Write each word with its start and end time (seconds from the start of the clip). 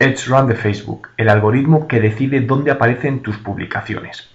Edge 0.00 0.28
Run 0.28 0.46
de 0.46 0.54
Facebook, 0.54 1.08
el 1.16 1.28
algoritmo 1.28 1.88
que 1.88 2.00
decide 2.00 2.40
dónde 2.40 2.70
aparecen 2.70 3.20
tus 3.20 3.36
publicaciones. 3.36 4.28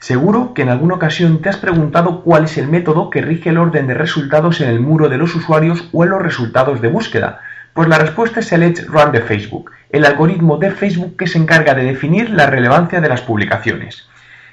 Seguro 0.00 0.52
que 0.52 0.62
en 0.62 0.68
alguna 0.68 0.96
ocasión 0.96 1.40
te 1.40 1.48
has 1.48 1.58
preguntado 1.58 2.22
cuál 2.22 2.44
es 2.44 2.58
el 2.58 2.66
método 2.66 3.08
que 3.08 3.22
rige 3.22 3.50
el 3.50 3.58
orden 3.58 3.86
de 3.86 3.94
resultados 3.94 4.60
en 4.60 4.68
el 4.68 4.80
muro 4.80 5.08
de 5.08 5.16
los 5.16 5.32
usuarios 5.36 5.88
o 5.92 6.02
en 6.02 6.10
los 6.10 6.20
resultados 6.20 6.80
de 6.80 6.88
búsqueda. 6.88 7.38
Pues 7.72 7.88
la 7.88 7.98
respuesta 7.98 8.40
es 8.40 8.50
el 8.50 8.64
Edge 8.64 8.84
Run 8.88 9.12
de 9.12 9.20
Facebook, 9.20 9.70
el 9.90 10.04
algoritmo 10.04 10.56
de 10.56 10.72
Facebook 10.72 11.16
que 11.16 11.28
se 11.28 11.38
encarga 11.38 11.74
de 11.74 11.84
definir 11.84 12.30
la 12.30 12.46
relevancia 12.46 13.00
de 13.00 13.08
las 13.08 13.22
publicaciones. 13.22 14.08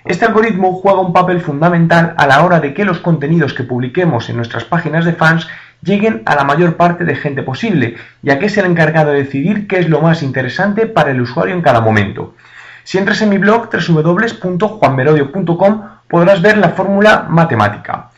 Este 0.06 0.26
algoritmo 0.26 0.74
juega 0.74 1.00
un 1.00 1.14
papel 1.14 1.42
fundamental 1.42 2.14
a 2.16 2.28
la 2.28 2.44
hora 2.44 2.60
de 2.60 2.76
que 2.76 2.86
los 2.86 3.00
contenidos 3.00 3.56
que 3.56 3.64
publiquemos 3.64 4.30
en 4.30 4.36
nuestras 4.36 4.66
páginas 4.66 5.04
de 5.04 5.14
fans 5.14 5.48
lleguen 5.84 6.22
a 6.26 6.36
la 6.36 6.44
mayor 6.44 6.78
parte 6.78 7.04
de 7.04 7.16
gente 7.16 7.42
posible, 7.44 7.98
ya 8.22 8.38
que 8.40 8.48
es 8.48 8.58
el 8.58 8.66
encargado 8.66 9.12
de 9.12 9.24
decidir 9.24 9.68
qué 9.68 9.80
es 9.80 9.90
lo 9.90 10.02
más 10.02 10.24
interesante 10.24 10.86
para 10.86 11.12
el 11.12 11.22
usuario 11.22 11.54
en 11.54 11.62
cada 11.62 11.82
momento. 11.82 12.36
Si 12.84 12.98
entras 12.98 13.22
en 13.22 13.30
mi 13.30 13.38
blog 13.38 13.70
www.juanmerodio.com 13.72 15.82
podrás 16.08 16.42
ver 16.42 16.58
la 16.58 16.70
fórmula 16.70 17.28
matemática. 17.30 18.10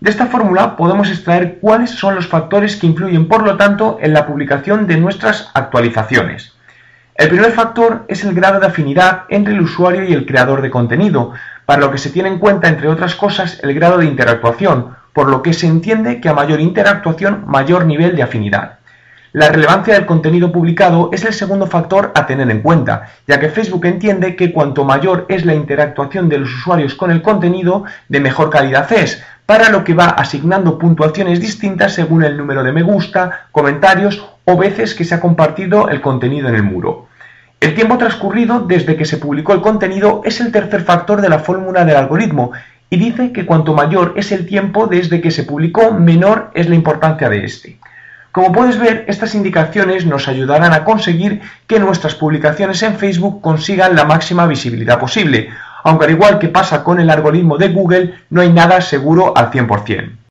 De 0.00 0.10
esta 0.10 0.26
fórmula 0.26 0.76
podemos 0.76 1.10
extraer 1.10 1.58
cuáles 1.60 1.90
son 1.90 2.14
los 2.14 2.26
factores 2.26 2.76
que 2.76 2.86
influyen, 2.86 3.28
por 3.28 3.42
lo 3.42 3.56
tanto, 3.56 3.98
en 4.00 4.14
la 4.14 4.26
publicación 4.26 4.86
de 4.86 4.96
nuestras 4.96 5.50
actualizaciones. 5.52 6.54
El 7.14 7.28
primer 7.28 7.52
factor 7.52 8.04
es 8.08 8.24
el 8.24 8.34
grado 8.34 8.60
de 8.60 8.66
afinidad 8.66 9.24
entre 9.28 9.52
el 9.52 9.60
usuario 9.60 10.04
y 10.04 10.14
el 10.14 10.24
creador 10.24 10.62
de 10.62 10.70
contenido, 10.70 11.32
para 11.66 11.82
lo 11.82 11.90
que 11.90 11.98
se 11.98 12.08
tiene 12.08 12.30
en 12.30 12.38
cuenta, 12.38 12.68
entre 12.68 12.88
otras 12.88 13.14
cosas, 13.14 13.60
el 13.62 13.74
grado 13.74 13.98
de 13.98 14.06
interactuación, 14.06 14.96
por 15.12 15.28
lo 15.28 15.42
que 15.42 15.52
se 15.52 15.66
entiende 15.66 16.20
que 16.20 16.28
a 16.28 16.34
mayor 16.34 16.60
interactuación, 16.60 17.44
mayor 17.46 17.86
nivel 17.86 18.16
de 18.16 18.22
afinidad. 18.22 18.80
La 19.32 19.48
relevancia 19.48 19.94
del 19.94 20.06
contenido 20.06 20.50
publicado 20.50 21.10
es 21.12 21.24
el 21.24 21.32
segundo 21.32 21.68
factor 21.68 22.10
a 22.16 22.26
tener 22.26 22.50
en 22.50 22.62
cuenta, 22.62 23.10
ya 23.28 23.38
que 23.38 23.48
Facebook 23.48 23.84
entiende 23.86 24.34
que 24.34 24.52
cuanto 24.52 24.84
mayor 24.84 25.26
es 25.28 25.44
la 25.44 25.54
interactuación 25.54 26.28
de 26.28 26.38
los 26.38 26.52
usuarios 26.52 26.96
con 26.96 27.12
el 27.12 27.22
contenido, 27.22 27.84
de 28.08 28.18
mejor 28.18 28.50
calidad 28.50 28.92
es, 28.92 29.22
para 29.46 29.68
lo 29.68 29.84
que 29.84 29.94
va 29.94 30.06
asignando 30.06 30.78
puntuaciones 30.78 31.40
distintas 31.40 31.94
según 31.94 32.24
el 32.24 32.36
número 32.36 32.64
de 32.64 32.72
me 32.72 32.82
gusta, 32.82 33.46
comentarios 33.52 34.24
o 34.44 34.56
veces 34.56 34.94
que 34.94 35.04
se 35.04 35.14
ha 35.14 35.20
compartido 35.20 35.88
el 35.88 36.00
contenido 36.00 36.48
en 36.48 36.56
el 36.56 36.64
muro. 36.64 37.06
El 37.60 37.74
tiempo 37.74 37.98
transcurrido 37.98 38.60
desde 38.60 38.96
que 38.96 39.04
se 39.04 39.18
publicó 39.18 39.52
el 39.52 39.60
contenido 39.60 40.22
es 40.24 40.40
el 40.40 40.50
tercer 40.50 40.80
factor 40.80 41.20
de 41.20 41.28
la 41.28 41.38
fórmula 41.38 41.84
del 41.84 41.96
algoritmo 41.96 42.50
y 42.90 42.96
dice 42.96 43.32
que 43.32 43.46
cuanto 43.46 43.72
mayor 43.72 44.14
es 44.16 44.32
el 44.32 44.46
tiempo 44.46 44.88
desde 44.88 45.20
que 45.20 45.30
se 45.30 45.44
publicó, 45.44 45.92
menor 45.92 46.50
es 46.54 46.68
la 46.68 46.74
importancia 46.74 47.28
de 47.28 47.44
este. 47.44 47.78
Como 48.32 48.52
puedes 48.52 48.78
ver, 48.78 49.04
estas 49.08 49.34
indicaciones 49.34 50.06
nos 50.06 50.28
ayudarán 50.28 50.72
a 50.72 50.84
conseguir 50.84 51.40
que 51.66 51.80
nuestras 51.80 52.14
publicaciones 52.16 52.82
en 52.82 52.96
Facebook 52.96 53.40
consigan 53.40 53.96
la 53.96 54.04
máxima 54.04 54.46
visibilidad 54.46 54.98
posible, 54.98 55.48
aunque 55.84 56.04
al 56.04 56.12
igual 56.12 56.38
que 56.38 56.48
pasa 56.48 56.84
con 56.84 57.00
el 57.00 57.10
algoritmo 57.10 57.58
de 57.58 57.68
Google, 57.68 58.14
no 58.28 58.40
hay 58.40 58.52
nada 58.52 58.80
seguro 58.80 59.36
al 59.36 59.50
100%. 59.50 60.19